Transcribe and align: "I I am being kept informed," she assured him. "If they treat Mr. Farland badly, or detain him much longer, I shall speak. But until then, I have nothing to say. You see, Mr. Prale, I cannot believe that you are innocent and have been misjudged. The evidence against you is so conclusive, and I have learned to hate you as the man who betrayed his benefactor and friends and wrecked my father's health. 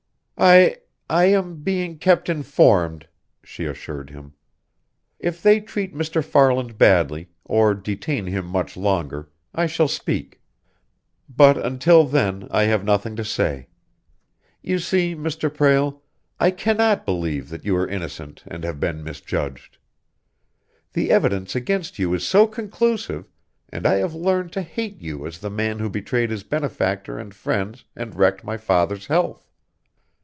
"I 0.43 0.77
I 1.07 1.25
am 1.25 1.57
being 1.61 1.99
kept 1.99 2.27
informed," 2.27 3.07
she 3.43 3.65
assured 3.65 4.09
him. 4.09 4.33
"If 5.19 5.43
they 5.43 5.59
treat 5.59 5.93
Mr. 5.93 6.23
Farland 6.25 6.79
badly, 6.79 7.29
or 7.45 7.75
detain 7.75 8.25
him 8.25 8.47
much 8.47 8.75
longer, 8.75 9.29
I 9.53 9.67
shall 9.67 9.87
speak. 9.87 10.41
But 11.29 11.59
until 11.63 12.05
then, 12.07 12.47
I 12.49 12.63
have 12.63 12.83
nothing 12.83 13.15
to 13.17 13.23
say. 13.23 13.67
You 14.63 14.79
see, 14.79 15.13
Mr. 15.15 15.53
Prale, 15.53 16.01
I 16.39 16.49
cannot 16.49 17.05
believe 17.05 17.49
that 17.49 17.63
you 17.63 17.75
are 17.75 17.87
innocent 17.87 18.41
and 18.47 18.63
have 18.63 18.79
been 18.79 19.03
misjudged. 19.03 19.77
The 20.93 21.11
evidence 21.11 21.55
against 21.55 21.99
you 21.99 22.11
is 22.15 22.25
so 22.25 22.47
conclusive, 22.47 23.29
and 23.69 23.85
I 23.85 23.97
have 23.97 24.15
learned 24.15 24.53
to 24.53 24.63
hate 24.63 24.99
you 25.03 25.27
as 25.27 25.37
the 25.37 25.51
man 25.51 25.77
who 25.77 25.87
betrayed 25.87 26.31
his 26.31 26.41
benefactor 26.41 27.19
and 27.19 27.31
friends 27.31 27.85
and 27.95 28.15
wrecked 28.15 28.43
my 28.43 28.57
father's 28.57 29.05
health. 29.05 29.47